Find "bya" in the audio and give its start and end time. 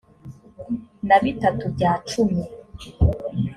1.75-1.91